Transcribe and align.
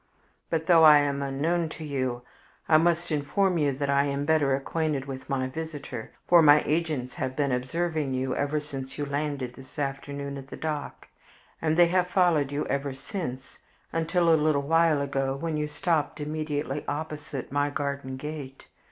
But 0.49 0.65
though 0.65 0.83
I 0.83 0.97
am 0.97 1.21
unknown 1.21 1.69
to 1.77 1.83
you, 1.85 2.23
I 2.67 2.77
must 2.77 3.11
inform 3.11 3.59
you 3.59 3.71
that 3.73 3.89
I 3.91 4.05
am 4.05 4.25
better 4.25 4.55
acquainted 4.55 5.05
with 5.05 5.29
my 5.29 5.45
visitor, 5.45 6.11
for 6.27 6.41
my 6.41 6.63
agents 6.65 7.13
have 7.13 7.35
been 7.35 7.51
observing 7.51 8.15
you 8.15 8.35
ever 8.35 8.59
since 8.59 8.97
you 8.97 9.05
landed 9.05 9.53
this 9.53 9.77
afternoon 9.77 10.39
at 10.39 10.47
the 10.47 10.57
dock, 10.57 11.07
and 11.61 11.77
they 11.77 11.89
have 11.89 12.07
followed 12.07 12.51
you 12.51 12.65
ever 12.65 12.95
since, 12.95 13.59
until 13.93 14.33
a 14.33 14.43
little 14.43 14.63
while 14.63 15.01
ago, 15.01 15.35
when 15.35 15.55
you 15.55 15.67
stopped 15.67 16.19
immediately 16.19 16.83
opposite 16.87 17.51
my 17.51 17.69
garden 17.69 18.17
gate. 18.17 18.65